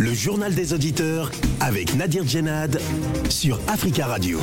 [0.00, 2.80] Le journal des auditeurs avec Nadir Djenad
[3.28, 4.38] sur Africa Radio.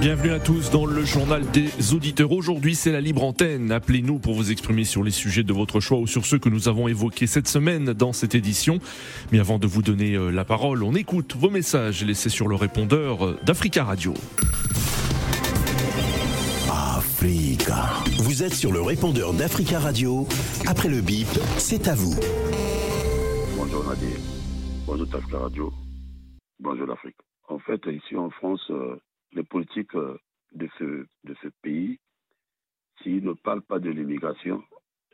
[0.00, 2.30] Bienvenue à tous dans le journal des auditeurs.
[2.30, 3.72] Aujourd'hui, c'est la libre antenne.
[3.72, 6.68] Appelez-nous pour vous exprimer sur les sujets de votre choix ou sur ceux que nous
[6.68, 8.78] avons évoqués cette semaine dans cette édition.
[9.32, 12.54] Mais avant de vous donner euh, la parole, on écoute vos messages laissés sur le
[12.54, 14.14] répondeur euh, d'Africa Radio.
[16.70, 17.90] Africa.
[18.18, 20.28] Vous êtes sur le répondeur d'Africa Radio.
[20.64, 21.26] Après le bip,
[21.58, 22.14] c'est à vous.
[23.56, 24.41] Bonjour Nadir.
[24.84, 25.72] Bonjour Africa Radio.
[26.58, 27.16] Bonjour l'Afrique.
[27.46, 28.96] En fait, ici en France, euh,
[29.30, 30.18] les politiques euh,
[30.54, 32.00] de ce, de ce pays,
[33.00, 34.60] s'ils ne parlent pas de l'immigration,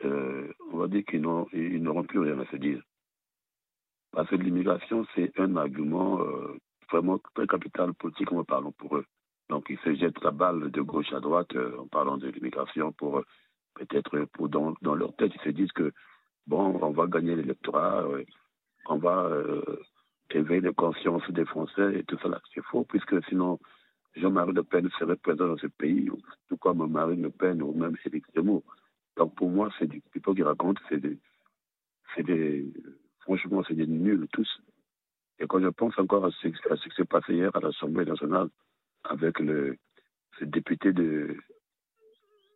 [0.05, 2.81] euh, on va dire qu'ils n'auront plus rien à se dire.
[4.11, 6.19] Parce que l'immigration, c'est un argument
[6.91, 9.05] vraiment très capital politique, en parlant pour eux.
[9.49, 13.21] Donc, ils se jettent la balle de gauche à droite en parlant de l'immigration pour
[13.75, 15.93] peut-être, pour dans, dans, leur tête, ils se disent que,
[16.47, 18.03] bon, on va gagner l'électorat,
[18.89, 19.29] on va
[20.31, 22.41] éveiller les consciences des Français et tout ça.
[22.53, 23.59] C'est faux, puisque sinon,
[24.15, 26.09] Jean-Marie Le Pen serait présent dans ce pays,
[26.47, 28.63] tout comme Marine Le Pen ou même Félix Zemmour.
[29.17, 31.17] Donc pour moi, c'est du people qui raconte, c'est des,
[32.19, 32.73] des,
[33.21, 34.61] franchement, c'est des nuls tous.
[35.39, 38.05] Et quand je pense encore à ce, à ce qui s'est passé hier à l'Assemblée
[38.05, 38.49] nationale
[39.03, 39.77] avec le,
[40.41, 41.37] député de,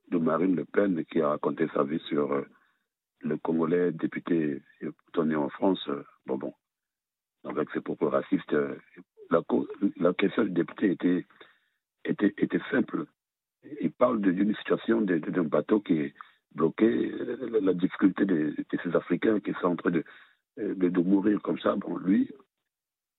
[0.10, 2.46] de Marine Le Pen qui a raconté sa vie sur euh,
[3.22, 4.62] le Congolais député
[5.12, 6.54] tourné en France, euh, bon bon,
[7.46, 8.78] avec ses propos racistes, euh,
[9.30, 11.26] la, question du député
[12.06, 13.06] était simple.
[13.82, 16.14] Il parle d'une situation d'un bateau qui est
[16.54, 17.12] bloqué,
[17.62, 20.04] la difficulté de, ces Africains qui sont en train de,
[20.58, 21.76] de, mourir comme ça.
[21.76, 22.30] Bon, lui,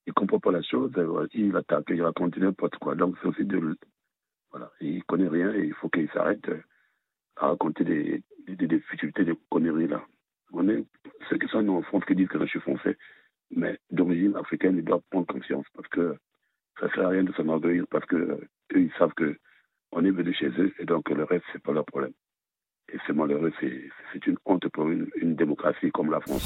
[0.05, 0.91] il ne comprend pas la chose,
[1.33, 2.95] il attaque, il raconte n'importe quoi.
[2.95, 3.77] Donc, c'est aussi de.
[4.51, 6.49] Voilà, il ne connaît rien et il faut qu'il s'arrête
[7.37, 10.05] à raconter des, des, difficultés, des conneries là.
[11.29, 12.97] Ceux qui sont en France qui disent que je suis français,
[13.51, 16.15] mais d'origine africaine, ils doivent prendre conscience parce que
[16.79, 18.39] ça ne sert à rien de s'enorgueillir parce que
[18.73, 19.35] ils savent que
[19.91, 22.13] on est venu chez eux et donc le reste, c'est pas leur problème.
[22.93, 26.45] Et c'est malheureux, c'est une honte pour une, démocratie comme la France.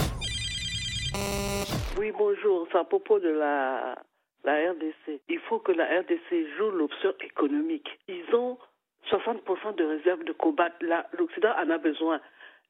[1.97, 2.68] Oui, bonjour.
[2.72, 3.96] C'est à propos de la,
[4.46, 5.22] RDC.
[5.28, 7.90] Il faut que la RDC joue l'option économique.
[8.08, 8.58] Ils ont
[9.12, 10.78] 60% de réserves de combattre.
[11.18, 12.22] L'Occident en a besoin.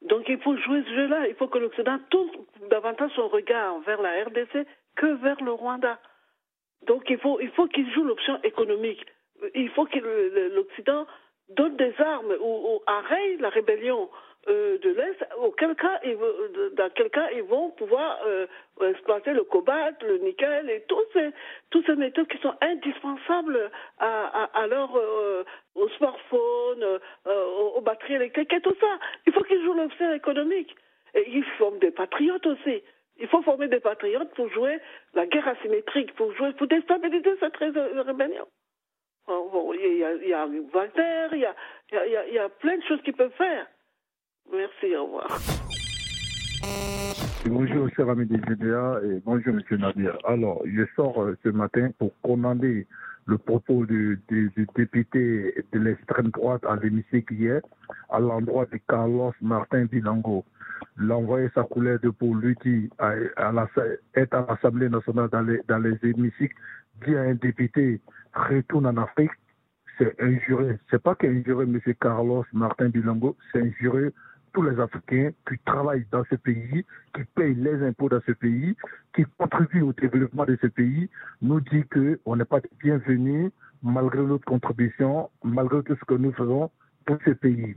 [0.02, 1.28] Donc il faut jouer ce jeu-là.
[1.28, 2.30] Il faut que l'Occident tourne
[2.70, 4.66] davantage son regard vers la RDC
[4.96, 5.98] que vers le Rwanda.
[6.86, 9.04] Donc il faut, il faut qu'ils jouent l'option économique.
[9.54, 9.98] Il faut que
[10.54, 11.06] l'Occident
[11.50, 14.08] donne des armes ou, arrête la rébellion
[14.48, 16.00] euh, de l'Est, auquel cas,
[16.72, 18.46] dans quel cas ils vont pouvoir euh,
[18.82, 21.28] exploiter le cobalt, le nickel et tous ces,
[21.70, 25.44] tous ces métaux qui sont indispensables à, à, leur, euh,
[25.74, 28.98] aux smartphones, aux, batteries électriques et tout ça.
[29.26, 30.74] Il faut qu'ils jouent l'option économique.
[31.14, 32.82] Et ils forment des patriotes aussi.
[33.18, 34.78] Il faut former des patriotes pour jouer
[35.12, 38.46] la guerre asymétrique, pour jouer, pour déstabiliser cette rébellion.
[39.28, 41.54] Il y, a, il y a Walter, il y a,
[42.06, 43.66] y a, y a plein de choses qu'ils peuvent faire.
[44.52, 45.28] Merci, au revoir.
[47.46, 50.18] Bonjour, cher ami des GDA, et bonjour, monsieur Nadir.
[50.24, 52.86] Alors, je sors euh, ce matin pour commander
[53.26, 54.20] le propos du,
[54.76, 57.62] député de l'extrême droite à l'hémicycle hier,
[58.10, 60.44] à l'endroit de Carlos Martin Bilango
[60.96, 65.96] l'envoyer sa couleur de peau, lui qui est à l'Assemblée nationale dans les, dans les
[66.02, 66.56] hémicycles,
[67.06, 68.00] dit à un député
[68.34, 69.30] retourne en Afrique,
[69.98, 70.78] c'est injuré.
[70.90, 71.78] C'est pas qu'injuré M.
[72.00, 74.12] Carlos Martin Bilongo, c'est injuré
[74.52, 78.76] tous les Africains qui travaillent dans ce pays, qui payent les impôts dans ce pays,
[79.14, 81.08] qui contribuent au développement de ce pays,
[81.40, 83.52] nous dit qu'on n'est pas bienvenus
[83.82, 86.70] malgré notre contribution, malgré tout ce que nous faisons
[87.06, 87.76] pour ce pays.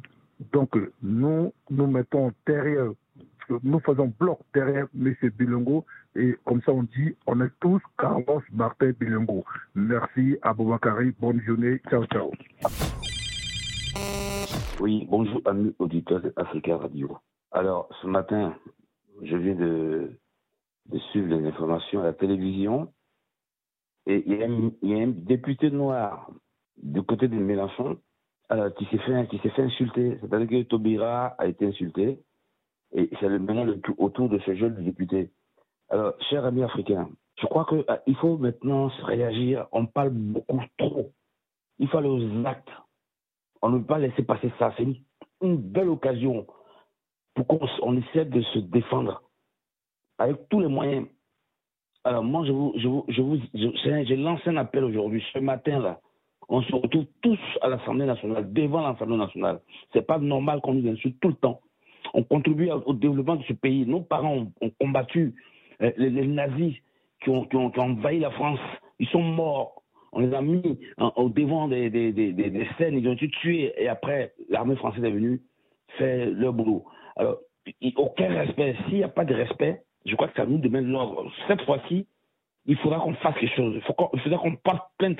[0.52, 2.92] Donc, nous nous mettons derrière,
[3.64, 5.16] nous faisons bloc derrière M.
[5.38, 5.86] Bilongo
[6.16, 9.44] et comme ça on dit, on est tous Carlos Martin Bilongo.
[9.76, 12.32] Merci à Boubacari, bonne journée, ciao ciao.
[14.80, 17.18] Oui, bonjour amis auditeurs d'Africa Radio.
[17.52, 18.56] Alors, ce matin,
[19.22, 20.12] je viens de,
[21.12, 22.92] suivre les informations à la télévision
[24.06, 26.30] et il y, a un, député noir
[26.82, 27.98] du côté de Mélenchon
[28.50, 30.18] alors, qui s'est fait, qui s'est fait insulter.
[30.22, 32.20] C'est-à-dire que Tobira a été insulté.
[32.94, 35.32] Et c'est maintenant le, autour de ce jeune député.
[35.90, 37.10] Alors, chers amis africains,
[37.42, 39.68] je crois qu'il euh, faut maintenant réagir.
[39.72, 41.12] On parle beaucoup trop.
[41.80, 42.70] Il faut aller aux actes.
[43.62, 44.74] On ne peut pas laisser passer ça.
[44.78, 44.86] C'est
[45.42, 46.46] une, belle occasion
[47.34, 49.24] pour qu'on essaie de se défendre
[50.20, 51.08] avec tous les moyens.
[52.04, 56.00] Alors moi, je vous, je vous, je vous, j'ai lancé un appel aujourd'hui, ce matin-là.
[56.50, 59.60] On se retrouve tous à l'Assemblée nationale, devant l'Assemblée nationale.
[59.94, 61.62] C'est pas normal qu'on nous insulte tout le temps.
[62.14, 63.86] On contribue au développement de ce pays.
[63.86, 65.34] Nos parents ont, combattu
[65.82, 66.76] euh, les, nazis
[67.24, 67.48] qui ont,
[67.78, 68.60] envahi la France.
[69.00, 69.82] Ils sont morts.
[70.12, 70.80] On les a mis
[71.16, 71.90] au devant des,
[72.78, 72.98] scènes.
[72.98, 73.74] Ils ont été tués.
[73.78, 75.42] Et après, l'armée française est venue
[75.98, 76.86] faire leur boulot.
[77.16, 77.40] Alors,
[77.96, 78.76] aucun respect.
[78.86, 81.32] S'il n'y a pas de respect, je crois que ça nous demande l'ordre.
[81.48, 82.06] Cette fois-ci,
[82.66, 83.76] il faudra qu'on fasse quelque chose.
[83.76, 85.20] Il, faudra qu'on porte plainte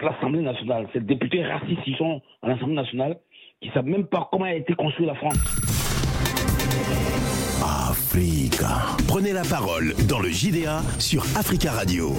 [0.00, 0.88] l'Assemblée nationale.
[0.92, 3.18] Ces députés racistes, ils sont à l'Assemblée nationale,
[3.60, 5.38] qui ne savent même pas comment a été construite la France.
[7.62, 8.96] Africa.
[9.06, 12.12] Prenez la parole dans le JDA sur Africa Radio.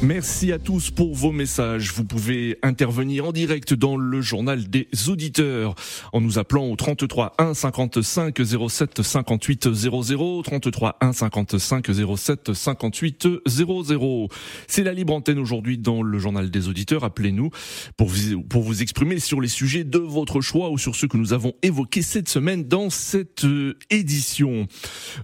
[0.00, 1.92] Merci à tous pour vos messages.
[1.92, 5.74] Vous pouvez intervenir en direct dans le journal des auditeurs
[6.12, 13.28] en nous appelant au 33 1 55 07 58 00 33 1 55 07 58
[13.44, 14.28] 00.
[14.68, 17.02] C'est la libre antenne aujourd'hui dans le journal des auditeurs.
[17.02, 17.50] Appelez-nous
[17.96, 21.16] pour vous, pour vous exprimer sur les sujets de votre choix ou sur ceux que
[21.16, 24.68] nous avons évoqués cette semaine dans cette euh, édition.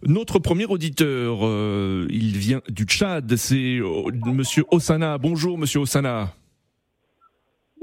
[0.05, 5.19] Notre premier auditeur, euh, il vient du Tchad, c'est euh, monsieur Osana.
[5.19, 6.32] Bonjour, monsieur Osana.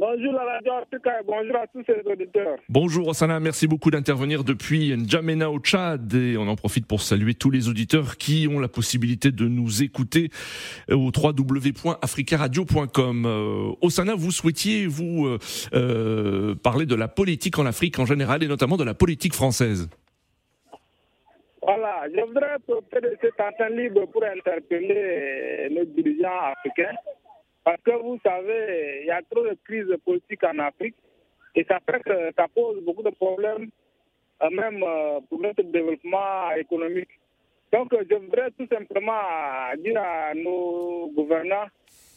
[0.02, 2.58] Bonjour la radio Africa et bonjour à tous les auditeurs.
[2.70, 7.36] Bonjour Osana, merci beaucoup d'intervenir depuis N'Djamena au Tchad et on en profite pour saluer
[7.36, 10.32] tous les auditeurs qui ont la possibilité de nous écouter
[10.90, 13.26] au www.africaradio.com.
[13.28, 15.38] Euh, Osana, vous souhaitiez vous euh,
[15.76, 19.88] euh, parler de la politique en Afrique en général et notamment de la politique française.
[21.74, 26.98] Voilà, je voudrais profiter de cet antenne libre pour interpeller nos dirigeants africains.
[27.64, 30.98] Parce que vous savez, il y a trop de crises politiques en Afrique
[31.56, 31.80] et ça
[32.36, 33.70] ça pose beaucoup de problèmes,
[34.42, 37.18] euh, même euh, pour notre développement économique.
[37.72, 39.22] Donc, je voudrais tout simplement
[39.78, 41.68] dire à nos gouvernants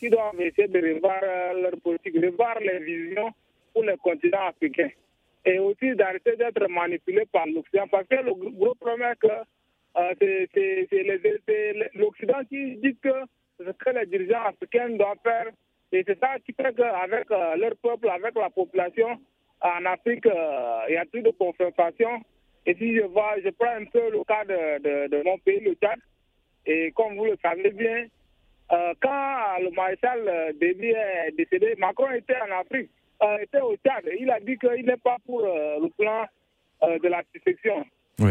[0.01, 1.21] qu'ils doivent essayer de revoir
[1.63, 3.31] leur politique, revoir les visions
[3.73, 4.89] pour le continent africain
[5.45, 7.87] et aussi d'arrêter d'être manipulé par l'Occident.
[7.91, 9.15] Parce que le gros problème
[9.97, 13.13] euh, c'est l'Occident qui dit que
[13.61, 15.47] ce que les dirigeants africains doivent faire.
[15.93, 19.21] Et c'est ça qui fait qu'avec euh, leur peuple, avec la population
[19.61, 22.21] en Afrique, euh, il y a plus de confrontation.
[22.67, 25.75] Et si je vois, je prends un peu le cas de, de, mon pays, le
[25.75, 25.99] Tchad,
[26.67, 28.07] et comme vous le savez bien,
[28.71, 32.91] quand le maréchal Déby est décédé, Macron était en Afrique
[33.41, 34.05] était au Tchad.
[34.19, 36.25] Il a dit qu'il n'est pas pour euh, le plan
[36.83, 37.85] euh, de la succession.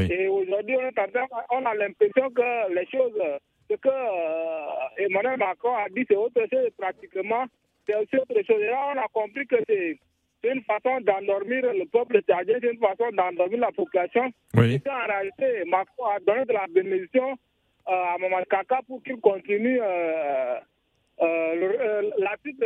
[0.10, 3.22] Et aujourd'hui, on, on, a l'impression que les choses,
[3.70, 7.46] ce que euh, Emmanuel Macron a dit, c'est autre chose pratiquement.
[7.86, 8.62] C'est aussi autre chose.
[8.62, 9.98] Et là, on a compris que c'est
[10.44, 14.32] une façon d'endormir le peuple tchadien, c'est une façon d'endormir la population.
[14.56, 14.82] Oui.
[14.86, 17.38] Et en réalité, Macron a donné de la bénédiction
[17.86, 20.60] à Maman Kaka pour qu'il continue euh,
[22.18, 22.64] la suite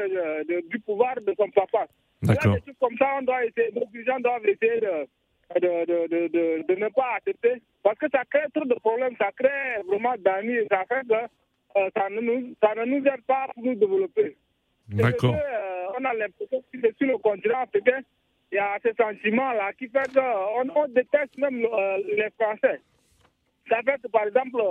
[0.69, 1.87] du pouvoir de son papa.
[2.21, 2.57] D'accord.
[2.79, 5.07] comme ça, on doit essayer, nos dirigeants doivent essayer de,
[5.55, 7.61] de, de, de, de, ne pas accepter.
[7.83, 11.89] Parce que ça crée trop de problèmes, ça crée vraiment et ça fait que euh,
[11.95, 14.35] ça, ne nous, ça ne nous aide pas pour nous développer.
[14.89, 15.35] D'accord.
[15.35, 17.99] Euh, on a l'impression que sur le continent africain,
[18.51, 22.81] il y a ce sentiment-là qui fait qu'on on déteste même euh, les Français.
[23.69, 24.61] Ça fait que, par exemple,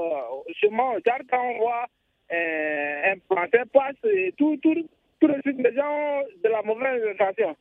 [0.54, 1.86] chez moi, quand on voit
[2.30, 4.74] un Français passe, et tout, tout,
[5.20, 7.56] tout de suite, les gens de la mauvaise intention.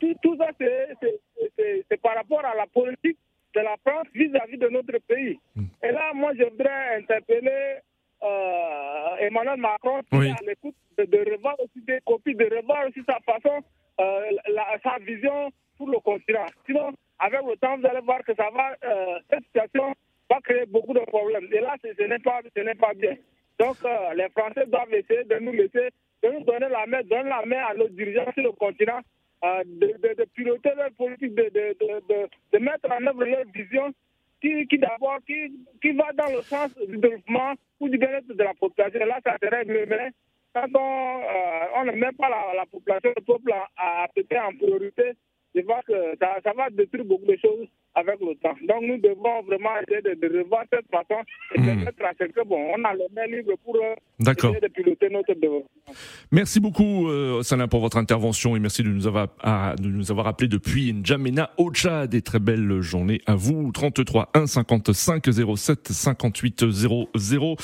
[0.00, 3.18] Tout, tout, ça, c'est par rapport à la politique
[3.54, 5.38] de la France vis-à-vis de notre pays.
[5.56, 5.64] Mm.
[5.82, 7.78] Et là, moi, je voudrais interpeller
[8.22, 10.30] euh, Emmanuel Macron oui.
[10.30, 13.62] à l'écoute de, revoir aussi des copies, de revoir aussi sa façon,
[14.00, 16.46] euh, la, sa vision pour le continent.
[16.66, 19.94] Sinon, avec le temps, vous allez voir que ça va, euh, cette situation
[20.30, 21.48] va créer beaucoup de problèmes.
[21.52, 22.40] Et là, ce n'est pas,
[22.78, 23.16] pas bien.
[23.58, 23.76] Donc,
[24.14, 25.90] les Français doivent essayer de nous laisser
[26.22, 29.00] de nous donner la main, donner la main à nos dirigeants sur le continent,
[29.44, 33.92] euh, de, piloter leur politique, de, mettre en œuvre leur vision
[34.40, 39.00] qui, d'abord qui, va dans le sens du développement ou du bien-être de la population.
[39.06, 40.10] Là, ça serait mieux, mais
[40.54, 45.12] quand on, euh, ne met pas la, la population, le peuple à, à, en priorité,
[45.54, 48.54] je vois que ça, ça va détruire beaucoup de choses avec le temps.
[48.68, 51.22] Donc nous devons vraiment essayer de, de revoir cette façon
[51.54, 51.84] et de hmm.
[51.84, 55.08] mettre à ce que bon, on a le mains libre pour euh, essayer de piloter
[55.10, 55.68] notre développement.
[56.30, 59.28] Merci beaucoup, euh, pour votre intervention et merci de nous avoir,
[59.76, 62.10] de nous avoir appelé depuis N'Djamena au Tchad.
[62.10, 63.72] Des très belles journées à vous.
[63.72, 65.24] 33 1 55
[65.56, 67.56] 07 58 00.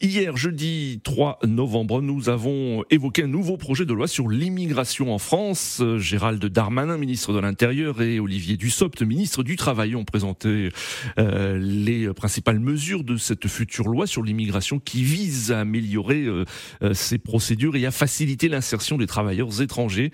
[0.00, 5.18] Hier, jeudi 3 novembre, nous avons évoqué un nouveau projet de loi sur l'immigration en
[5.18, 5.82] France.
[5.98, 10.68] Gérald Darmanin, ministre de l'Intérieur, et Olivier Dussopt, ministre du du Travail ont présenté
[11.18, 16.44] euh, les principales mesures de cette future loi sur l'immigration qui vise à améliorer euh,
[16.82, 20.10] euh, ces procédures et à faciliter l'insertion des travailleurs étrangers.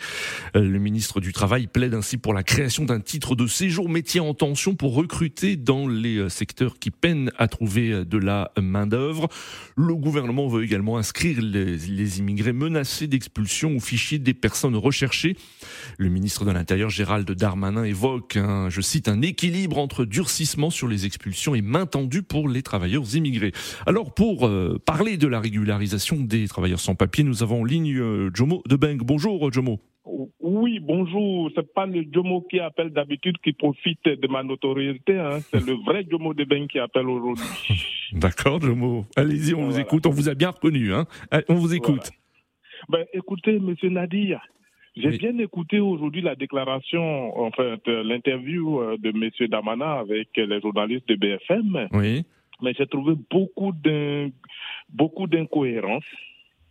[0.54, 4.32] le ministre du Travail plaide ainsi pour la création d'un titre de séjour métier en
[4.32, 9.28] tension pour recruter dans les secteurs qui peinent à trouver de la main-d'œuvre.
[9.76, 15.36] Le gouvernement veut également inscrire les, les immigrés menacés d'expulsion au fichier des personnes recherchées.
[15.98, 20.86] Le ministre de l'Intérieur, Gérald Darmanin, évoque, un, je cite, un équilibre entre durcissement sur
[20.86, 23.52] les expulsions et main tendue pour les travailleurs immigrés.
[23.86, 27.96] Alors, pour euh, parler de la régularisation des travailleurs sans papier, nous avons en ligne
[27.96, 28.98] euh, Jomo Debeng.
[28.98, 29.80] Bonjour Jomo.
[30.40, 31.50] Oui, bonjour.
[31.54, 35.18] C'est pas le Jomo qui appelle d'habitude qui profite de ma notoriété.
[35.18, 35.38] Hein.
[35.50, 37.44] C'est le vrai Jomo Debeng qui appelle aujourd'hui.
[38.12, 39.06] D'accord, Jomo.
[39.16, 40.06] Allez-y, on vous écoute.
[40.06, 40.92] On vous a bien reconnu.
[40.92, 41.06] Hein.
[41.48, 42.10] On vous écoute.
[42.88, 44.40] Ben, écoutez, Monsieur Nadir,
[44.96, 49.30] j'ai bien écouté aujourd'hui la déclaration, enfin l'interview euh, de M.
[49.48, 51.88] Damana avec les journalistes de BFM.
[51.92, 52.24] Oui.
[52.60, 53.72] Mais j'ai trouvé beaucoup
[55.26, 56.04] d'incohérences.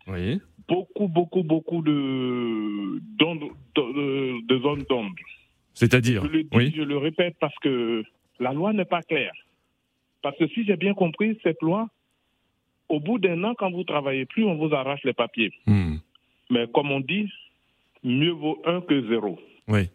[0.07, 0.39] Oui.
[0.67, 5.15] Beaucoup, beaucoup, beaucoup de, zones d'ombre.
[5.73, 6.23] C'est-à-dire?
[6.31, 6.73] Je, oui.
[6.75, 8.03] je le répète parce que
[8.39, 9.33] la loi n'est pas claire.
[10.21, 11.89] Parce que si j'ai bien compris, cette loi,
[12.89, 15.51] au bout d'un an, quand vous travaillez plus, on vous arrache les papiers.
[15.65, 15.95] Hmm.
[16.49, 17.29] Mais comme on dit,
[18.03, 19.39] mieux vaut un que zéro.
[19.67, 19.89] Oui.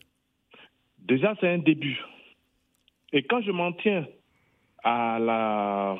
[0.98, 2.00] Déjà, c'est un début.
[3.12, 4.06] Et quand je m'en tiens
[4.82, 5.96] à la,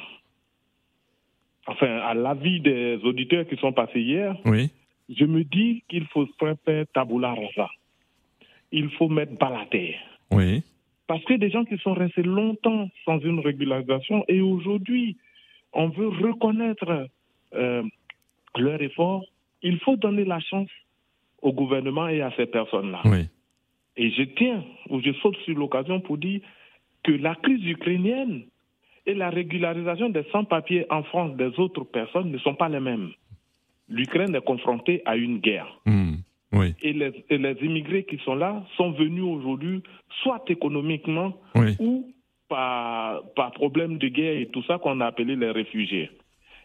[1.67, 4.71] enfin, à l'avis des auditeurs qui sont passés hier, oui.
[5.09, 7.69] je me dis qu'il faut faire tabula rasa.
[8.73, 9.99] Il faut mettre bas la terre.
[10.31, 10.63] Oui.
[11.07, 15.17] Parce que des gens qui sont restés longtemps sans une régularisation et aujourd'hui,
[15.73, 17.09] on veut reconnaître
[17.55, 17.83] euh,
[18.57, 19.25] leur effort,
[19.63, 20.71] il faut donner la chance
[21.43, 23.03] au gouvernement et à ces personnes-là.
[23.05, 23.29] Oui.
[23.97, 26.41] Et je tiens, ou je saute sur l'occasion pour dire
[27.03, 28.43] que la crise ukrainienne
[29.07, 33.11] et la régularisation des sans-papiers en France des autres personnes ne sont pas les mêmes.
[33.89, 35.69] L'Ukraine est confrontée à une guerre.
[35.87, 36.17] Hmm.
[36.53, 36.75] Oui.
[36.83, 39.83] Et, les, et, les, immigrés qui sont là sont venus aujourd'hui,
[40.23, 41.77] soit économiquement oui.
[41.79, 42.11] ou
[42.49, 46.11] par, par problème de guerre et tout ça qu'on a appelé les réfugiés.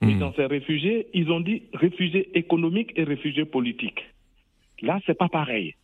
[0.02, 0.20] Et Hmm.
[0.20, 4.04] dans ces réfugiés, ils ont dit réfugiés économiques et réfugiés politiques.
[4.82, 5.76] Là, c'est pas pareil.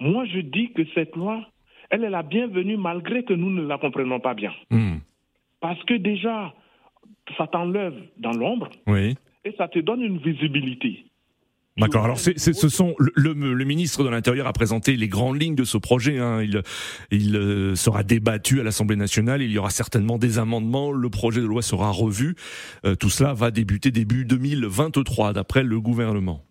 [0.00, 1.46] Moi, je dis que cette loi,
[1.90, 4.52] elle est la bienvenue malgré que nous ne la comprenons pas bien.
[4.70, 4.98] Hmm.
[5.60, 6.54] Parce que déjà,
[7.36, 9.16] ça t'enlève dans l'ombre Oui.
[9.44, 11.04] et ça te donne une visibilité.
[11.78, 12.04] D'accord.
[12.04, 15.40] Alors, c'est, c'est, ce sont le, le, le, ministre de l'Intérieur a présenté les grandes
[15.40, 16.18] lignes de ce projet.
[16.18, 16.42] Hein.
[16.42, 16.60] Il,
[17.12, 19.42] il euh, sera débattu à l'Assemblée nationale.
[19.42, 20.90] Il y aura certainement des amendements.
[20.90, 22.34] Le projet de loi sera revu.
[22.84, 26.47] Euh, tout cela va débuter début 2023, d'après le gouvernement.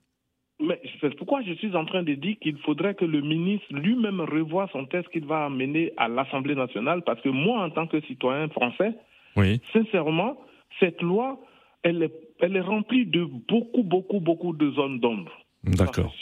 [1.02, 4.68] C'est pourquoi je suis en train de dire qu'il faudrait que le ministre lui-même revoie
[4.72, 8.48] son texte qu'il va amener à l'Assemblée nationale, parce que moi, en tant que citoyen
[8.50, 8.94] français,
[9.36, 9.62] oui.
[9.74, 10.38] sincèrement,
[10.80, 11.40] cette loi,
[11.84, 15.32] elle est, elle est remplie de beaucoup, beaucoup, beaucoup de zones d'ombre.
[15.64, 16.14] D'accord.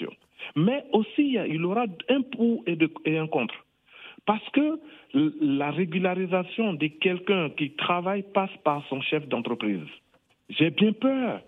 [0.55, 3.55] Mais aussi, il y aura un pour et, de, et un contre.
[4.25, 4.79] Parce que
[5.13, 9.87] la régularisation de quelqu'un qui travaille passe par son chef d'entreprise.
[10.49, 11.41] J'ai bien peur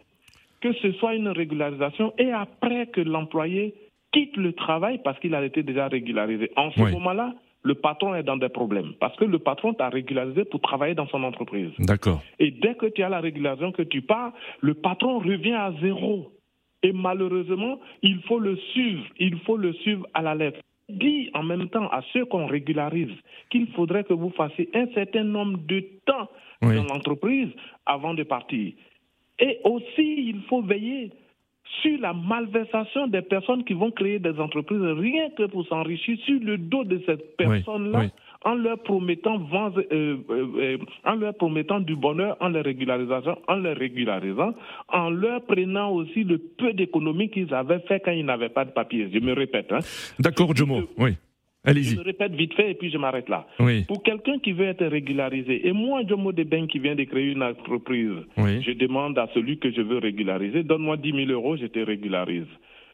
[0.62, 3.74] que ce soit une régularisation et après que l'employé
[4.12, 6.52] quitte le travail parce qu'il a été déjà régularisé.
[6.56, 6.92] En ce oui.
[6.92, 7.34] moment-là,
[7.64, 11.08] le patron est dans des problèmes parce que le patron t'a régularisé pour travailler dans
[11.08, 11.72] son entreprise.
[11.80, 12.24] D'accord.
[12.40, 16.32] Et dès que tu as la régularisation, que tu pars, le patron revient à zéro.
[16.84, 20.60] Et malheureusement, il faut le suivre, il faut le suivre à la lettre.
[20.90, 23.12] Dit en même temps à ceux qu'on régularise
[23.50, 26.30] qu'il faudrait que vous fassiez un certain nombre de temps
[26.62, 26.76] oui.
[26.76, 27.50] dans l'entreprise
[27.86, 28.72] avant de partir.
[29.40, 31.12] Et aussi, il faut veiller
[31.82, 36.40] sur la malversation des personnes qui vont créer des entreprises rien que pour s'enrichir sur
[36.42, 38.12] le dos de ces personnes-là oui, oui.
[38.46, 39.40] en leur promettant
[39.92, 44.54] euh, euh, en leur promettant du bonheur en les régularisant, en les régularisant,
[44.90, 48.72] en leur prenant aussi le peu d'économie qu'ils avaient fait quand ils n'avaient pas de
[48.72, 49.10] papier.
[49.14, 49.72] Je me répète.
[49.72, 49.80] Hein.
[50.20, 50.82] D'accord, Jomo.
[50.98, 51.12] Oui.
[51.66, 53.46] Je me répète vite fait et puis je m'arrête là.
[53.60, 53.84] Oui.
[53.86, 57.44] Pour quelqu'un qui veut être régularisé, et moi, Jomo Deben qui vient de créer une
[57.44, 58.62] entreprise, oui.
[58.64, 62.48] je demande à celui que je veux régulariser, donne-moi 10 000 euros, je te régularise.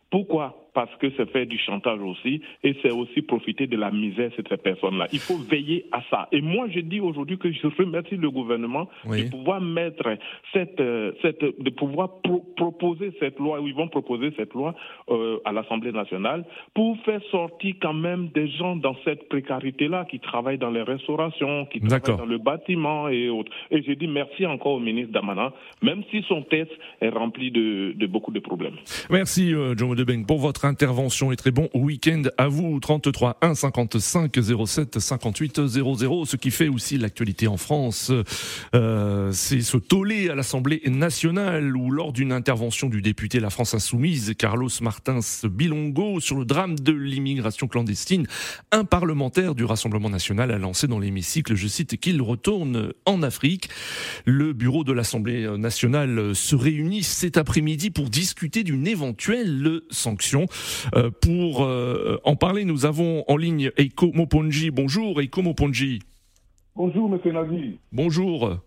[0.09, 0.62] Pourquoi?
[0.73, 4.43] Parce que c'est faire du chantage aussi et c'est aussi profiter de la misère de
[4.49, 5.07] ces personnes-là.
[5.11, 6.27] Il faut veiller à ça.
[6.31, 9.25] Et moi, je dis aujourd'hui que je remercie le gouvernement oui.
[9.25, 10.17] de pouvoir mettre
[10.51, 14.75] cette, euh, cette de pouvoir pro proposer cette loi, ou ils vont proposer cette loi
[15.09, 20.19] euh, à l'Assemblée nationale pour faire sortir quand même des gens dans cette précarité-là qui
[20.19, 23.51] travaillent dans les restaurations, qui travaillent dans le bâtiment et autres.
[23.71, 27.93] Et je dis merci encore au ministre Damana, même si son texte est rempli de,
[27.95, 28.75] de beaucoup de problèmes.
[29.09, 32.79] Merci, euh, John Debeng, pour votre intervention et très bon week-end à vous.
[32.79, 36.25] 33 1 55 07 58 00.
[36.25, 38.11] Ce qui fait aussi l'actualité en France,
[38.75, 43.73] euh, c'est ce tollé à l'Assemblée nationale où lors d'une intervention du député La France
[43.73, 48.27] Insoumise, Carlos Martins Bilongo, sur le drame de l'immigration clandestine,
[48.71, 53.69] un parlementaire du Rassemblement national a lancé dans l'hémicycle, je cite, qu'il retourne en Afrique.
[54.25, 60.47] Le bureau de l'Assemblée nationale se réunit cet après-midi pour discuter d'une éventuelle sanction.
[60.95, 64.71] Euh, pour euh, en parler, nous avons en ligne Eiko Moponji.
[64.71, 65.99] Bonjour Eiko Moponji.
[66.75, 67.79] Bonjour Monsieur Nazi.
[67.91, 68.57] Bonjour.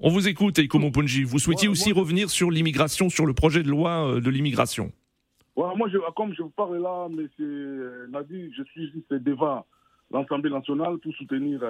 [0.00, 1.24] On vous écoute Eiko Moponji.
[1.24, 4.92] Vous souhaitiez aussi revenir sur l'immigration, sur le projet de loi euh, de l'immigration.
[5.56, 9.64] moi, je, comme je vous parle là, Monsieur Nazi, je suis juste devant
[10.10, 11.60] l'Assemblée nationale pour soutenir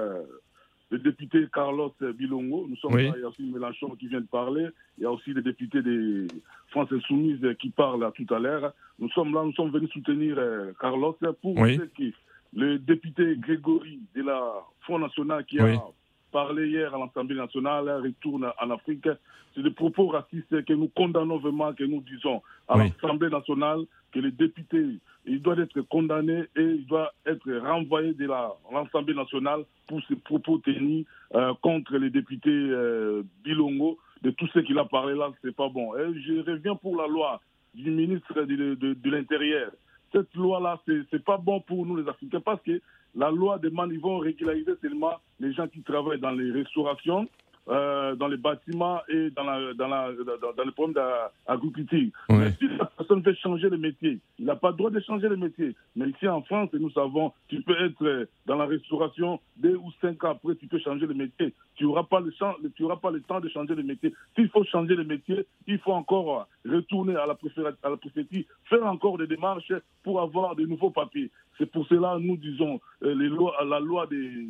[0.93, 2.67] le député Carlos Bilongo.
[2.69, 4.69] Nous sommes là, il y a aussi Mélenchon qui vient de parler.
[4.99, 6.27] Il y a aussi les députés des
[6.69, 8.75] France Insoumise qui parlent tout à l'heure.
[8.99, 12.13] Nous sommes là, nous sommes venus soutenir euh, Carlos pour que
[12.55, 15.83] le député Grégory de la Front National qui a
[16.31, 19.09] parlé hier à l'Assemblée nationale retourne en Afrique.
[19.55, 23.81] C'est des propos racistes que nous condamnons vraiment, que nous disons à l'Assemblée nationale
[24.13, 29.65] que les députés, il doit être condamné et il doit être renvoyé de l'Assemblée nationale
[29.87, 34.85] pour ses propos tenus euh, contre les députés euh, Bilongo, de tout ce qu'il a
[34.85, 35.93] parlé là, c'est pas bon.
[35.97, 37.41] Je reviens pour la loi
[37.75, 39.71] du ministre de, de, l'Intérieur.
[40.13, 42.81] Cette loi-là, c'est pas bon pour nous les Africains parce que
[43.15, 47.29] la loi demande, ils vont régulariser seulement les gens qui travaillent dans les restaurations,
[47.69, 52.11] euh, dans les bâtiments et dans, la, dans, la, dans, dans le problème d'agriculture.
[52.29, 55.29] Mais si la personne veut changer de métier, il n'a pas le droit de changer
[55.29, 55.75] de métier.
[55.95, 60.25] Mais ici en France, nous savons, tu peux être dans la restauration, deux ou cinq
[60.25, 61.55] ans après, tu peux changer de métier.
[61.77, 62.33] Tu n'auras pas, le
[62.71, 64.13] tu auras pas le temps de changer de métier.
[64.35, 67.37] S'il faut changer de métier, il faut encore retourner à la,
[67.83, 71.31] à la préfecture, faire encore des démarches pour avoir de nouveaux papiers.
[71.59, 74.49] C'est pour cela nous disons euh, les lois, la loi des,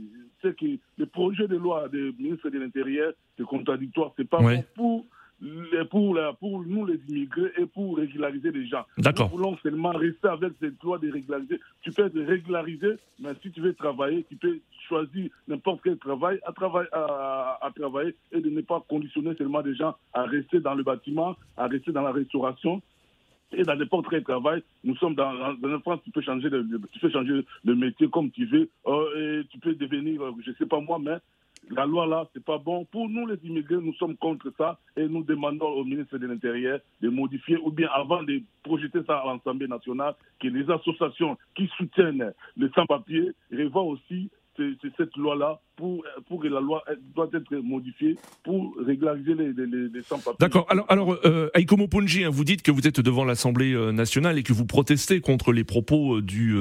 [0.50, 0.66] que
[0.98, 3.01] le projet de loi du ministre de l'Intérieur,
[3.36, 4.12] c'est contradictoire.
[4.16, 4.38] C'est pas
[4.74, 5.06] pour
[5.90, 8.84] pour, pour nous les immigrés et pour régulariser les gens.
[8.96, 11.60] Nous voulons seulement rester avec cette loi de régulariser.
[11.82, 16.38] Tu peux être régularisé, mais si tu veux travailler, tu peux choisir n'importe quel travail
[16.44, 20.60] à, travailler à, à, travailler et de ne pas conditionner seulement des gens à rester
[20.60, 22.80] dans le bâtiment, à rester dans la restauration
[23.54, 26.98] et dans n'importe quel travail, nous sommes dans, dans France, tu peux changer de, tu
[27.00, 30.80] peux changer de métier comme tu veux, euh, et tu peux devenir, je sais pas
[30.80, 31.18] moi, mais
[31.70, 32.84] la loi là, c'est pas bon.
[32.86, 36.80] Pour nous, les immigrés, nous sommes contre ça et nous demandons au ministre de l'Intérieur
[37.00, 41.68] de modifier ou bien avant de projeter ça à l'Assemblée nationale, que les associations qui
[41.76, 44.30] soutiennent les sans-papiers revoient aussi
[44.96, 46.84] cette loi-là pour, pour que la loi
[47.14, 50.36] doit être modifiée pour régulariser les, les, sans-papiers.
[50.38, 50.66] D'accord.
[50.68, 54.38] Alors, alors euh, Aikomo Ponji, hein, vous dites que vous êtes devant l'Assemblée euh, nationale
[54.38, 56.56] et que vous protestez contre les propos euh, du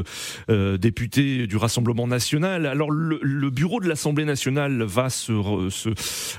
[0.49, 2.65] euh, député du Rassemblement national.
[2.65, 5.89] Alors, le, le bureau de l'Assemblée nationale va, se, se,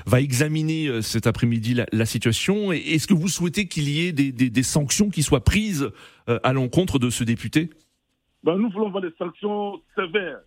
[0.05, 2.71] va examiner cet après-midi la, la, situation.
[2.71, 5.89] Est-ce que vous souhaitez qu'il y ait des, des, des, sanctions qui soient prises
[6.27, 7.69] à l'encontre de ce député?
[8.43, 10.39] Ben, Nous voulons voir des sanctions sévères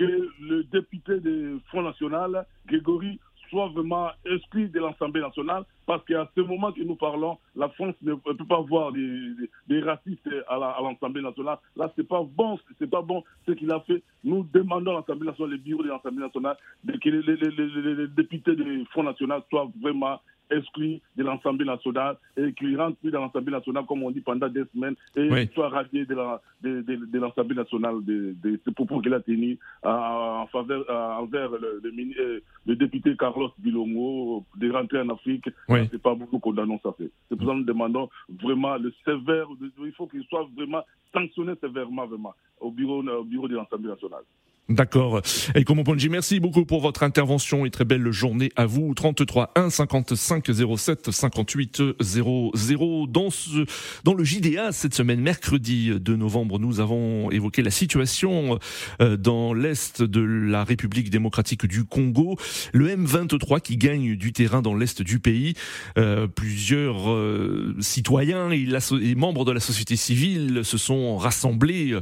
[0.00, 6.26] que le député du Front National, Grégory, soit vraiment exclu de l'Assemblée nationale, parce qu'à
[6.34, 11.20] ce moment que nous parlons, la France ne peut pas voir des, racistes à l'Assemblée
[11.20, 11.58] nationale.
[11.76, 14.02] Là, c'est pas bon, c'est pas bon ce qu'il a fait.
[14.24, 18.86] Nous demandons à l'Assemblée nationale, les bureaux de l'Assemblée nationale, que les, les, députés du
[18.86, 20.18] Front national soient vraiment
[20.50, 24.48] exclu de l'Assemblée nationale et qu'il rentre plus dans l'Assemblée nationale, comme on dit, pendant
[24.48, 29.58] des semaines et soit radié de l'Assemblée nationale de, de, ce propos qu'il a tenu
[29.82, 30.84] en faveur,
[31.20, 35.48] envers le, euh, le, député Carlos Bilongo de rentrer en Afrique.
[35.68, 36.94] C'est pas beaucoup qu'on condamnons ça.
[36.98, 38.08] C'est pour ça que nous demandons
[38.42, 40.82] vraiment le sévère, il faut qu'il soit vraiment
[41.12, 44.24] sanctionné sévèrement vraiment au bureau, au bureau de l'Assemblée nationale.
[44.70, 45.20] D'accord.
[45.56, 45.64] Et
[46.08, 48.94] merci beaucoup pour votre intervention et très belle journée à vous.
[48.94, 53.06] 33 1 55 07 58 00.
[53.08, 53.66] Dans ce,
[54.04, 58.60] dans le JDA cette semaine, mercredi 2 novembre, nous avons évoqué la situation
[59.02, 62.38] euh, dans l'est de la République démocratique du Congo.
[62.72, 65.54] Le M23 qui gagne du terrain dans l'est du pays.
[65.98, 68.68] Euh, plusieurs euh, citoyens et,
[69.16, 71.98] membres de la société civile se sont rassemblés,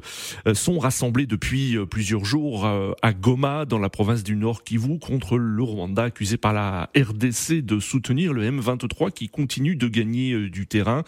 [0.53, 5.37] sont rassemblés depuis plusieurs jours euh, à Goma, dans la province du Nord Kivu, contre
[5.37, 10.51] le Rwanda, accusé par la RDC de soutenir le M23 qui continue de gagner euh,
[10.51, 11.03] du terrain.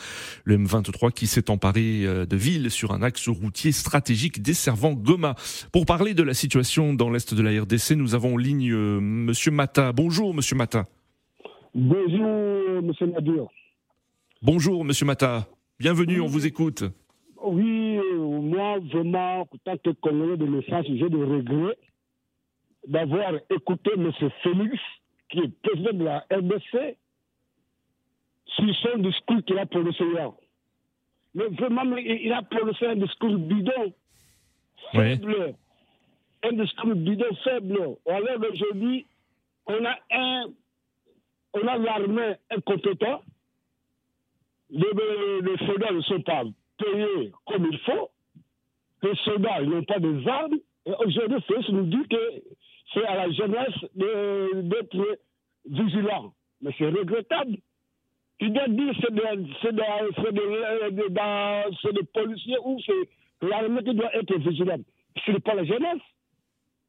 [0.45, 5.35] Le M23 qui s'est emparé euh, de villes sur un axe routier stratégique desservant Goma.
[5.73, 9.51] Pour parler de la situation dans l'est de la RDC, nous avons en ligne Monsieur
[9.51, 9.93] Mata.
[9.93, 10.87] Bonjour, Monsieur Mata.
[11.75, 13.45] Bonjour, Monsieur Nadir.
[14.43, 15.47] Bonjour, Monsieur Mata.
[15.79, 16.85] Bienvenue, on vous écoute.
[17.43, 17.99] Oui,
[18.93, 21.79] vraiment, en tant que Congolais de naissance, j'ai de regrets
[22.87, 24.11] d'avoir écouté M.
[24.43, 24.79] Félix,
[25.29, 26.97] qui est président de la RDC,
[28.47, 30.33] sur son discours qu'il a prononcé hier.
[31.35, 33.95] Mais vraiment, il a prononcé un discours bidon,
[34.93, 35.55] faible.
[36.43, 37.97] Un discours bidon faible.
[38.07, 39.07] Alors aujourd'hui,
[39.67, 40.47] on a un,
[41.55, 43.23] on a l'armée incompétent.
[44.71, 44.87] Les,
[45.43, 46.45] les, soldats ne sont pas
[46.79, 48.11] payés comme il faut.
[49.03, 50.59] Les soldats n'ont pas des armes.
[50.87, 52.17] Et aujourd'hui, Félix nous dit que
[52.93, 55.19] c'est à la jeunesse d'être
[55.67, 56.33] vigilant.
[56.61, 57.57] Mais c'est regrettable.
[58.41, 59.01] Il doit dire que
[61.83, 64.81] c'est des, policiers ou c'est l'armée qui doit être vigilante.
[65.25, 66.03] Ce n'est pas la jeunesse.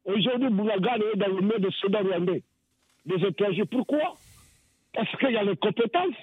[0.04, 2.42] Aujourd'hui, Bounagan est dans le monde des soldats rwandais,
[3.06, 3.66] des étrangers.
[3.66, 4.14] Pourquoi?
[4.94, 6.16] Parce qu'il y a les compétences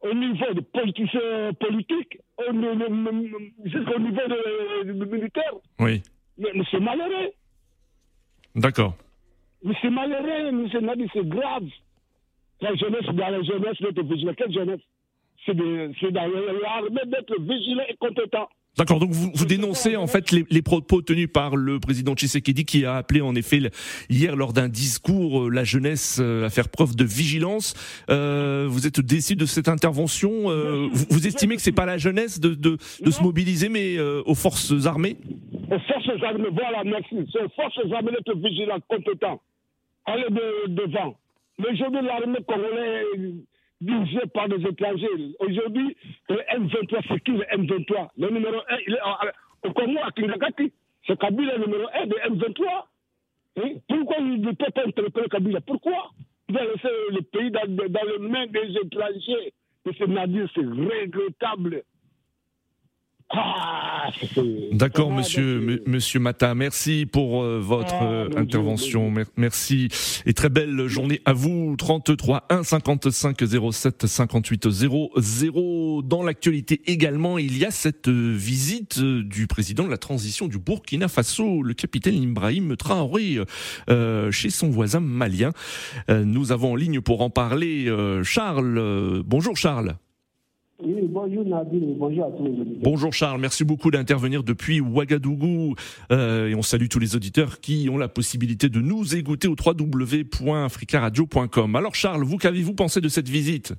[0.00, 2.18] au niveau des politiciens politiques,
[3.64, 4.20] jusqu'au niveau
[4.84, 5.54] des militaires.
[5.80, 6.02] Oui.
[6.38, 7.30] Mais, mais c'est malheureux.
[8.54, 8.94] D'accord.
[9.62, 10.68] Mais c'est malheureux, M.
[10.82, 11.66] Nadi, c'est grave.
[12.60, 14.34] La jeunesse, dans la jeunesse, d'être vigilant.
[14.36, 14.80] Quelle jeunesse
[15.46, 16.26] C'est dans
[16.62, 18.48] l'armée d'être vigilant et compétent.
[18.78, 22.64] D'accord, donc vous, vous dénoncez en fait les, les, propos tenus par le président Tshisekedi
[22.64, 23.58] qui a appelé en effet
[24.08, 27.74] hier lors d'un discours euh, la jeunesse euh, à faire preuve de vigilance.
[28.08, 31.98] Euh, vous êtes déçu de cette intervention euh, vous, vous, estimez que c'est pas la
[31.98, 35.16] jeunesse de, de, de se mobiliser mais euh, aux forces armées?
[35.72, 37.16] Aux forces armées, voilà, merci.
[37.32, 39.40] C'est aux forces armées d'être vigilants, compétents.
[40.06, 41.16] Allez de, devant.
[41.58, 43.34] Mais aujourd'hui, l'armée congolaise
[43.80, 45.34] dirigée par des étrangers.
[45.38, 45.96] Aujourd'hui,
[46.28, 50.72] le M23, c'est qui le M23 Le numéro 1, il est au Congo, à Kinagati.
[51.06, 52.64] C'est Kabila le numéro 1 de M23.
[53.64, 55.60] Et pourquoi il ne peut pas interpeller Kabila?
[55.60, 56.10] Pourquoi?
[56.48, 59.52] Il a laissé le pays dans, dans les mains des étrangers.
[59.86, 61.82] Et Nadir, c'est regrettable.
[63.30, 64.10] Ah,
[64.72, 66.54] D'accord, monsieur, monsieur Mata.
[66.54, 69.10] Merci pour euh, votre Ah, euh, intervention.
[69.10, 69.88] Mer- Merci
[70.24, 71.74] et très belle journée à vous.
[71.76, 73.36] 33 1 55
[73.70, 76.02] 07 58 00.
[76.02, 80.58] Dans l'actualité également, il y a cette euh, visite du président de la transition du
[80.58, 83.38] Burkina Faso, le capitaine Ibrahim Traoré,
[83.90, 85.50] euh, chez son voisin malien.
[86.08, 87.92] Nous avons en ligne pour en parler
[88.24, 89.22] Charles.
[89.26, 89.96] Bonjour Charles.
[90.80, 92.82] Oui, bonjour Nabil, bonjour à tous les auditeurs.
[92.84, 95.74] Bonjour Charles, merci beaucoup d'intervenir depuis Ouagadougou
[96.12, 99.56] Euh, et on salue tous les auditeurs qui ont la possibilité de nous écouter au
[99.58, 101.74] www.africaradio.com.
[101.74, 103.74] Alors Charles, vous qu'avez-vous pensé de cette visite?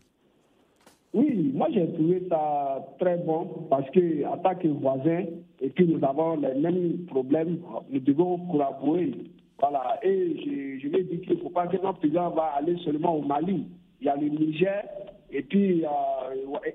[1.14, 5.24] Oui, moi j'ai trouvé ça très bon parce que en tant que voisins
[5.62, 7.60] et que nous avons les mêmes problèmes,
[7.90, 9.14] nous devons collaborer.
[9.62, 12.76] Voilà, et je, je vais dire qu'il ne faut pas que notre président va aller
[12.84, 13.64] seulement au Mali.
[14.02, 14.84] Il y a le Niger
[15.32, 15.84] et puis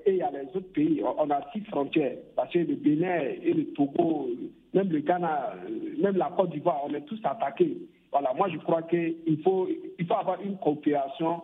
[0.07, 1.01] il y a les autres pays.
[1.03, 4.29] On a six frontières parce que le Bénin et le Togo,
[4.73, 7.77] même le Ghana, euh, même la Côte d'Ivoire, on est tous attaqués.
[8.11, 9.67] Voilà, moi je crois qu'il faut,
[9.99, 11.41] il faut avoir une coopération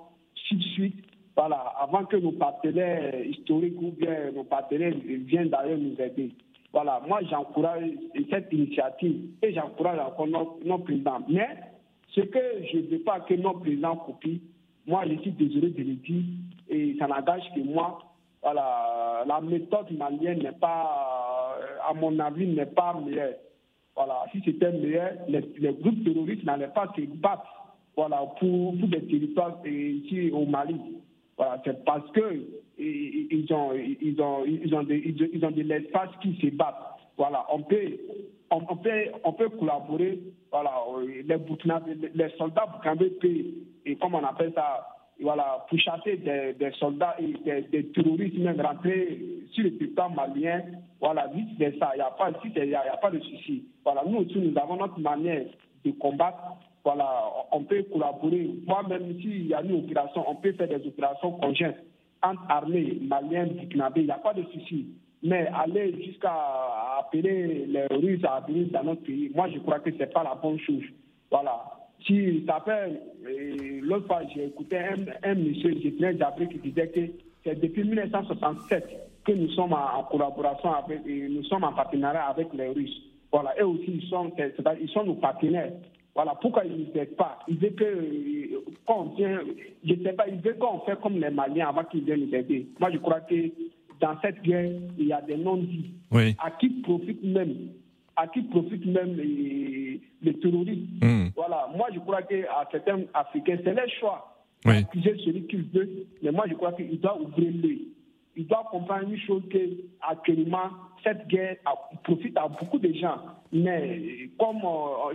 [0.73, 0.95] suite
[1.35, 6.31] voilà, avant que nos partenaires historiques ou bien nos partenaires viennent d'ailleurs nous aider.
[6.73, 7.83] Voilà, moi j'encourage
[8.29, 11.21] cette initiative et j'encourage encore nos, nos présidents.
[11.29, 11.47] Mais
[12.09, 12.39] ce que
[12.71, 14.39] je ne veux pas que nos présidents copient,
[14.85, 16.23] moi je suis désolé de le dire
[16.69, 17.99] et ça n'engage que moi.
[18.41, 23.35] Voilà, la méthode malienne n'est pas, euh, à mon avis, n'est pas meilleure.
[23.95, 25.41] Voilà, si c'était meilleur, les,
[25.73, 27.45] groupes terroristes n'allaient pas se battre
[27.95, 30.75] voilà, pour, pour des territoires ici au Mali.
[31.37, 32.41] Voilà, c'est parce que
[32.77, 34.97] ils ont, ils ont, ils ont, des,
[35.33, 36.75] ils ont- de l'espace qui se battent.
[37.17, 37.97] Voilà, on peut,
[38.49, 40.19] on, peut, on peut collaborer.
[40.51, 43.13] Voilà, euh, les les soldats burkinabés
[43.85, 44.87] et comme on appelle ça,
[45.21, 47.33] voilà, pour chasser des, soldats et
[47.69, 49.19] des, terroristes même rentrer
[49.51, 50.61] sur le territoire malien.
[50.99, 53.65] Voilà, vice versa, il n'y a pas, c'est- a, a pas de souci.
[53.83, 55.45] Voilà, nous aussi, nous avons notre manière
[55.85, 56.57] de combattre.
[56.83, 58.49] Voilà, on peut collaborer.
[58.65, 61.75] Moi-même, s'il y a une opération, on peut faire des opérations conjointes
[62.23, 64.87] entre armées maliennes, burkinabé, il n'y a pas de souci.
[65.23, 66.33] Mais aller jusqu'à
[66.99, 70.23] appeler les Russes à venir dans notre pays, moi je crois que ce n'est pas
[70.23, 70.83] la bonne chose.
[71.29, 71.80] Voilà.
[72.05, 72.99] Si ça fait,
[73.81, 77.01] l'autre fois j'ai écouté un, un monsieur, Gétien Jabré, qui disait que
[77.43, 82.47] c'est depuis 1967 que nous sommes en, collaboration avec, et nous sommes en partenariat avec
[82.53, 83.01] les Russes.
[83.31, 83.53] Voilà.
[83.59, 84.31] Eux aussi, ils sont,
[84.81, 85.71] ils sont nos partenaires.
[86.13, 87.39] Voilà, pourquoi ils ne nous aident pas?
[87.47, 89.39] Ils veulent que, euh, quand on vient,
[89.85, 92.67] je sais pas, ils veulent qu'on fait comme les Maliens avant qu'ils viennent nous aider.
[92.79, 93.35] Moi, je crois que
[94.01, 95.93] dans cette guerre, il y a des non-dits.
[96.11, 96.35] Oui.
[96.43, 97.69] À qui profitent même,
[98.21, 101.29] à qui profitent même les, les terroristes Hmm.
[101.35, 104.45] Voilà, moi, je crois qu'à certains Africains, c'est leur choix.
[104.65, 104.75] Oui.
[104.77, 107.87] Accuser celui qu'ils veulent, mais moi, je crois qu'ils doivent ouvrir l'œil.
[108.35, 109.57] il doit comprendre une chose que
[110.07, 110.69] actuellement
[111.03, 111.57] cette guerre
[112.03, 113.17] profite à beaucoup de gens.
[113.51, 114.61] Mais comme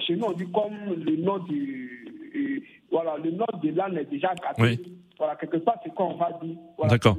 [0.06, 4.34] chez nous on dit comme le nom du voilà le nom de l'âne est déjà
[4.34, 4.80] gâté.
[5.18, 6.56] Voilà, quelque part, c'est quoi on va dire.
[6.76, 7.16] Voilà, D'accord.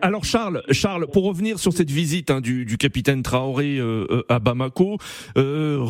[0.00, 4.22] Alors Charles, Charles, pour revenir sur cette visite hein, du, du, capitaine Traoré euh, euh
[4.28, 4.98] à Bamako,
[5.36, 5.84] euh,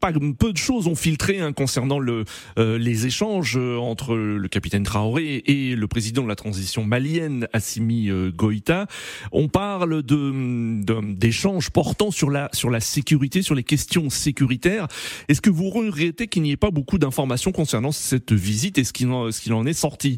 [0.00, 2.24] pas, peu de choses ont filtré hein, concernant le,
[2.58, 7.46] euh, les échanges euh, entre le capitaine Traoré et le président de la transition malienne,
[7.52, 8.86] Assimi Goïta.
[9.30, 14.88] On parle de d'échanges portant sur la sur la sécurité, sur les questions sécuritaires.
[15.28, 18.92] Est-ce que vous regrettez qu'il n'y ait pas beaucoup d'informations concernant cette visite et ce
[18.92, 20.13] qu'il en, ce qu'il en est sorti?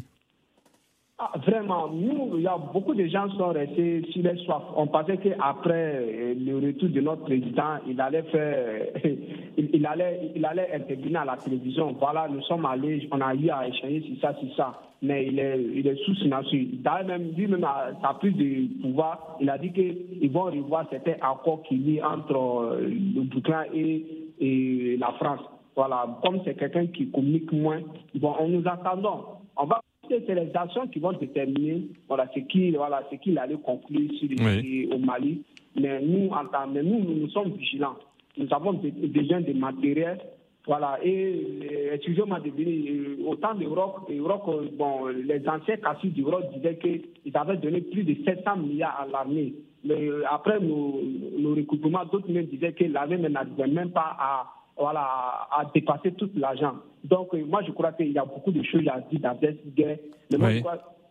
[1.19, 4.65] Ah, vraiment, nous, il y a beaucoup de gens sont restés sur les soifs.
[4.75, 8.85] On pensait qu'après euh, le retour de notre président, il allait faire,
[9.57, 11.95] il, allait, il allait intervenir à la télévision.
[11.99, 14.79] Voilà, nous sommes allés, on a eu à échanger sur ça, sur ça.
[15.01, 16.67] Mais il est, il est sous signature.
[16.83, 17.65] D'ailleurs, même, lui-même,
[17.99, 22.11] sa prise de pouvoir, il a dit qu'ils vont revoir certains accords qu'il y a
[22.11, 24.05] entre euh, le Burkina et,
[24.39, 25.41] et la France.
[25.75, 27.79] Voilà, comme c'est quelqu'un qui communique moins,
[28.13, 29.23] bon, on nous attendons.
[29.55, 34.11] On va c'est les actions qui vont déterminer voilà, ce qu'il voilà, ce allait conclure
[34.19, 35.43] sur les, au Mali.
[35.79, 37.97] Mais nous, en tant, mais nous, nous, sommes vigilants.
[38.37, 40.19] Nous avons besoin de matériel.
[40.65, 42.91] Voilà, et excusez-moi de venir,
[43.21, 48.03] euh, au temps d'Europe, euh, bon, les anciens cassés d'Europe disaient qu'ils avaient donné plus
[48.03, 49.53] de 700 milliards à l'armée.
[49.85, 51.01] Mais euh, après nos,
[51.39, 56.29] nos recoupements, d'autres même disaient que l'armée n'arrivait même pas à voilà, à dépasser tout
[56.35, 56.75] l'argent.
[57.03, 59.73] Donc, euh, moi, je crois qu'il y a beaucoup de choses à dire dans cette
[59.73, 59.97] guerre.
[60.31, 60.61] Mais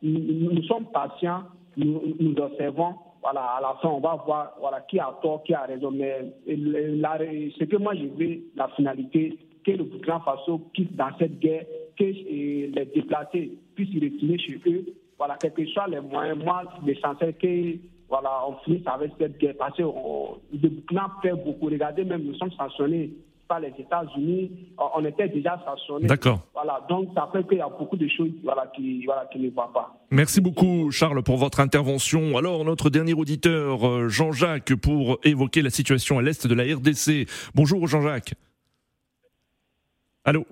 [0.02, 1.42] nous, sommes patients,
[1.76, 2.94] nous, nous, observons.
[3.22, 5.90] Voilà, à la fin, on va voir voilà, qui a tort, qui a raison.
[5.90, 11.40] Mais ce que moi, je veux, la finalité, que le Burkina Faso quitte dans cette
[11.40, 11.64] guerre,
[11.98, 14.84] que euh, les déplacés puissent retourner chez eux.
[15.18, 19.54] Voilà, quels que soient les moyens, moi, l'essentiel que voilà, on finisse avec cette guerre.
[19.58, 21.66] Parce que le Burkina fait beaucoup.
[21.66, 23.10] Regardez, même nous sommes sanctionnés
[23.48, 24.50] par les États-Unis,
[24.96, 26.06] on était déjà sanctionnés.
[26.06, 26.40] D'accord.
[26.54, 29.50] Voilà, donc ça fait qu'il y a beaucoup de choses voilà, qui, voilà, qui ne
[29.50, 29.96] vont pas.
[30.10, 32.36] Merci beaucoup Charles pour votre intervention.
[32.36, 37.28] Alors notre dernier auditeur, euh, Jean-Jacques, pour évoquer la situation à l'est de la RDC.
[37.54, 38.34] Bonjour Jean-Jacques.
[40.24, 40.44] Allô?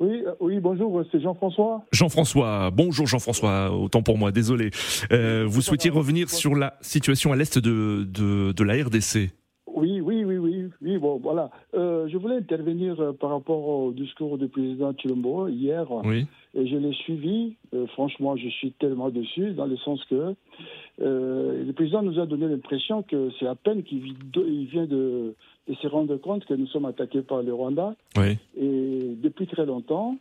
[0.00, 1.84] Oui, euh, oui, bonjour, c'est Jean-François.
[1.92, 4.70] Jean-François, bonjour Jean-François, autant pour moi, désolé.
[5.12, 9.30] Euh, vous souhaitiez revenir sur la situation à l'est de, de, de la RDC
[9.76, 11.50] oui, oui, oui, oui, oui, bon, voilà.
[11.74, 15.86] Euh, je voulais intervenir euh, par rapport au discours du président Chilombo hier.
[16.04, 16.26] Oui.
[16.54, 17.56] Et je l'ai suivi.
[17.74, 20.34] Euh, franchement, je suis tellement dessus, dans le sens que
[20.98, 24.00] le président nous a donné l'impression que c'est à peine qu'il
[24.72, 25.34] vient de,
[25.68, 27.94] de, se rendre compte que nous sommes attaqués par le Rwanda.
[28.16, 28.38] Oui.
[28.56, 30.16] Et depuis très longtemps,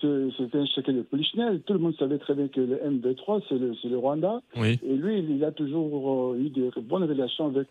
[0.00, 1.60] c'était un chacun de Polichinelle.
[1.62, 4.42] Tout le monde savait très bien que le M23, c'est le, le, Rwanda.
[4.56, 7.68] Et lui, il a toujours euh, eu de bonnes relations avec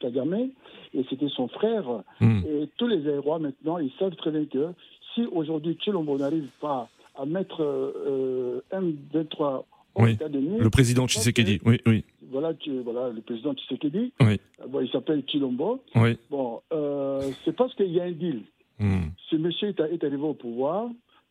[0.00, 0.50] Kagame.
[0.94, 2.02] Et c'était son frère.
[2.20, 2.40] Hmm.
[2.46, 4.68] Et tous les Aérois, maintenant, ils savent très bien que
[5.14, 10.16] si aujourd'hui Chilombo n'arrive pas à mettre euh, M23 au oui.
[10.20, 12.04] Le président Tshisekedi, oui, oui.
[12.30, 12.52] Voilà,
[12.84, 14.12] voilà, le président Tshisekedi.
[14.20, 14.40] Oui.
[14.68, 15.82] Bon, il s'appelle Chilombo.
[15.96, 16.16] Oui.
[16.30, 18.42] Bon, euh, c'est parce qu'il y a un deal.
[18.78, 19.08] Hmm.
[19.28, 20.88] Ce monsieur est arrivé au pouvoir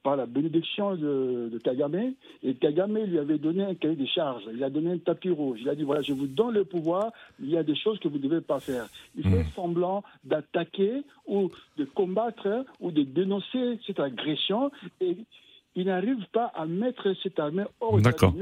[0.08, 2.14] par la bénédiction de, de, Kagame.
[2.42, 4.44] Et Kagame lui avait donné un cahier de charges.
[4.54, 5.60] Il a donné un tapis rouge.
[5.62, 8.08] Il a dit voilà, je vous donne le pouvoir, il y a des choses que
[8.08, 8.88] vous ne devez pas faire.
[9.18, 9.52] Il fait hmm.
[9.54, 14.72] semblant d'attaquer ou de combattre ou de dénoncer cette agression.
[15.02, 15.18] Et
[15.78, 18.34] il n'arrive pas à mettre cette armée hors D'accord.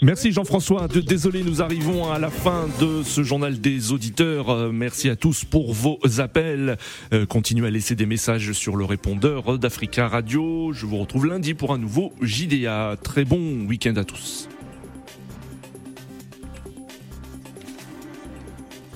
[0.00, 0.86] Merci Jean-François.
[0.86, 4.48] Désolé, nous arrivons à la fin de ce journal des auditeurs.
[4.50, 6.76] Euh, merci à tous pour vos appels.
[7.12, 10.72] Euh, continuez à laisser des messages sur le répondeur d'Africa Radio.
[10.72, 12.96] Je vous retrouve lundi pour un nouveau JDA.
[13.02, 14.48] Très bon week-end à tous.